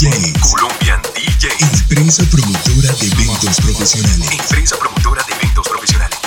DJs. 0.00 0.32
Colombian 0.40 1.02
DJs. 1.14 1.82
Empresa 1.82 2.24
promotora 2.30 2.90
de 2.94 3.06
eventos 3.06 3.56
profesionales. 3.60 4.30
Empresa 4.32 4.76
promotora 4.78 5.22
de 5.24 5.34
eventos 5.34 5.68
profesionales. 5.68 6.18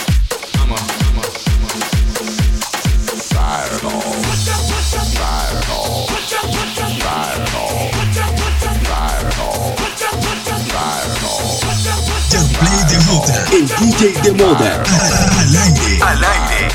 Play 12.60 12.84
de 12.90 13.00
moda. 13.06 13.46
El 13.52 13.68
DJ 13.68 14.22
de 14.22 14.32
moda. 14.34 14.84
Al 15.40 15.56
aire. 15.58 16.00
Al 16.00 16.24
aire. 16.24 16.68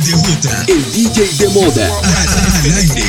De 0.00 0.16
moda. 0.16 0.64
El 0.66 0.82
DJ 0.92 1.36
de 1.36 1.48
moda. 1.48 1.86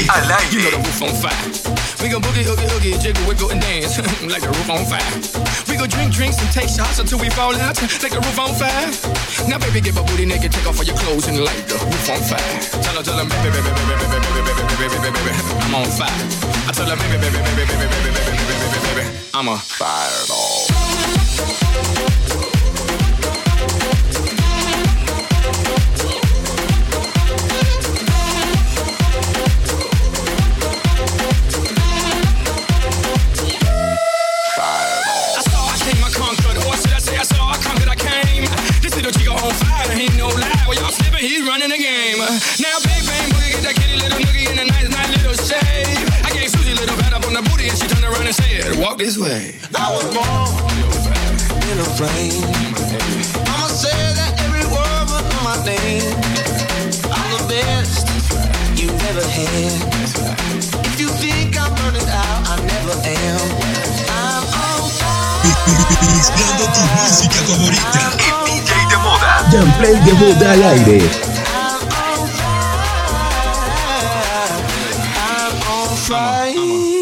Al 0.09 0.31
aire. 0.31 0.31
Al 0.31 0.51
You 0.51 0.59
know 0.61 0.71
the 0.71 0.77
roof 0.77 1.01
on 1.01 1.13
fire. 1.15 1.71
We 2.01 2.09
gon' 2.09 2.21
boogie, 2.21 2.45
oogie, 2.45 2.67
oogie, 2.75 2.97
jiggle, 2.99 3.25
wiggle, 3.27 3.51
and 3.51 3.61
dance 3.61 3.97
like 4.27 4.41
the 4.41 4.49
roof 4.49 4.69
on 4.69 4.85
fire. 4.85 5.05
We 5.69 5.77
gon' 5.77 5.89
drink 5.89 6.11
drinks 6.13 6.37
and 6.41 6.51
take 6.51 6.67
shots 6.67 6.99
until 6.99 7.19
we 7.19 7.29
fall 7.29 7.55
out 7.55 7.79
like 8.03 8.11
the 8.11 8.19
roof 8.19 8.39
on 8.39 8.53
fire. 8.55 8.89
Now, 9.47 9.59
baby, 9.59 9.81
get 9.81 9.95
my 9.95 10.03
booty 10.03 10.25
naked, 10.25 10.51
take 10.51 10.67
off 10.67 10.79
all 10.79 10.85
your 10.85 10.97
clothes 10.97 11.27
and 11.27 11.39
light 11.39 11.67
the 11.67 11.77
roof 11.79 12.09
on 12.09 12.21
fire. 12.21 12.59
Tell 12.83 12.95
her, 12.95 13.03
tell 13.03 13.17
her, 13.17 13.27
baby, 13.29 13.49
baby, 13.55 13.71
baby, 13.71 13.95
baby, 14.01 14.07
baby, 14.11 14.41
baby, 14.41 14.63
baby, 14.65 14.81
baby, 14.81 14.97
baby, 14.99 15.19
baby, 15.23 15.41
I'm 15.63 15.75
on 15.75 15.87
fire. 15.95 16.09
I 16.67 16.71
tell 16.73 16.89
her, 16.89 16.97
baby, 16.97 17.17
baby, 17.21 17.39
baby, 17.39 17.63
baby, 17.69 17.75
baby, 17.77 17.99
baby, 18.01 18.19
baby, 18.19 18.41
baby, 18.49 18.67
baby, 18.67 18.89
baby, 18.91 19.05
I'm 19.33 19.47
a 19.47 19.57
fireball. 19.57 20.80
Walk 48.81 48.97
this 48.97 49.17
way. 49.17 49.53
I 49.77 49.93
was 49.93 50.09
born 50.09 50.49
in 51.69 51.77
a 51.77 51.87
flame. 51.93 52.49
Mama 53.45 53.69
said 53.69 54.17
that 54.17 54.33
every 54.41 54.65
word 54.73 55.05
was 55.05 55.21
my 55.45 55.53
name. 55.61 56.17
I'm 57.13 57.29
the 57.37 57.45
best 57.45 58.09
you 58.73 58.89
ever 59.09 59.21
had. 59.21 59.85
If 60.89 60.99
you 60.99 61.09
think 61.21 61.53
I'm 61.61 61.69
burning 61.77 62.09
out, 62.09 62.41
I 62.49 62.57
never 62.73 62.97
am. 63.05 63.41
I'm 64.17 64.49
on 64.49 64.89
fire. 64.97 65.45
Mezclando 66.17 66.65
tu 66.73 66.81
música 66.97 67.39
favorita. 67.45 68.17
El 68.17 68.37
DJ 68.49 68.71
de 68.89 68.97
moda. 68.97 69.31
Play 69.77 69.95
de 70.01 70.13
moda 70.13 70.51
al 70.53 70.63
aire. 70.63 71.01
I'm 75.21 75.61
on 75.69 75.89
fire. 75.97 77.00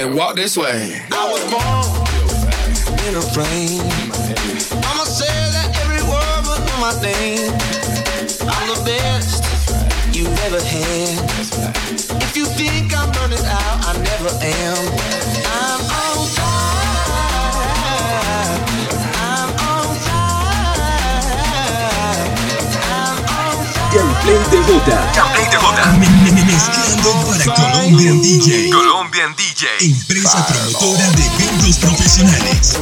And 0.00 0.14
walk 0.14 0.34
this 0.34 0.56
way. 0.56 0.98
I 1.12 1.28
was 1.28 1.44
born 1.52 1.84
in 3.06 3.16
a 3.16 3.20
flame. 3.20 3.84
Mama 4.80 5.04
said 5.04 5.52
that 5.52 5.76
every 5.84 6.00
word 6.08 6.42
was 6.48 6.60
my 6.80 6.96
name. 7.04 7.52
I'm 8.48 8.66
the 8.72 8.80
best 8.88 9.44
you 10.16 10.24
ever 10.48 10.60
had. 10.64 11.20
If 12.22 12.34
you 12.34 12.46
think 12.46 12.96
I'm 12.96 13.12
burning 13.12 13.44
out, 13.44 13.84
I 13.84 13.92
never 14.00 14.32
am. 14.40 14.88
I'm 15.44 15.80
on 16.00 16.24
fire. 16.32 17.60
I'm 19.20 19.52
on 19.68 19.84
fire. 20.00 20.24
I'm 22.88 23.20
on 23.20 23.60
fire. 25.12 25.29
Colombian 27.90 28.22
DJ. 28.22 28.70
Colombian 28.70 29.34
DJ. 29.34 29.66
Empresa 29.80 30.46
promotora 30.46 31.10
de 31.10 31.26
eventos 31.26 31.76
profesionales. 31.78 32.78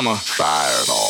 I'm 0.00 0.06
a 0.06 0.16
fireball. 0.16 1.09